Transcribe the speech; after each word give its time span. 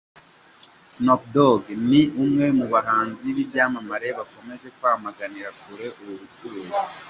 Snoop 0.93 1.21
Dogg 1.35 1.63
ni 1.89 2.01
umwe 2.23 2.45
mu 2.57 2.65
bahanzi 2.73 3.25
b'ibyamamare 3.35 4.07
bakomeje 4.17 4.67
kwamaganira 4.77 5.49
kure 5.61 5.87
ubu 5.99 6.13
bucuruzi. 6.21 6.77